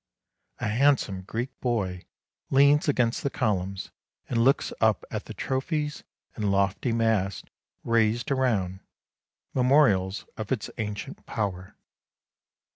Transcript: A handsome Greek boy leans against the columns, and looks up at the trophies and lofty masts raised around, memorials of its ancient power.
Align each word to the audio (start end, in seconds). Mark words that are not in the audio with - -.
A 0.57 0.67
handsome 0.67 1.21
Greek 1.21 1.51
boy 1.59 2.05
leans 2.49 2.87
against 2.89 3.21
the 3.21 3.29
columns, 3.29 3.91
and 4.27 4.43
looks 4.43 4.73
up 4.81 5.05
at 5.11 5.25
the 5.25 5.33
trophies 5.35 6.03
and 6.35 6.49
lofty 6.51 6.91
masts 6.91 7.43
raised 7.83 8.31
around, 8.31 8.79
memorials 9.53 10.25
of 10.37 10.51
its 10.51 10.71
ancient 10.79 11.23
power. 11.27 11.75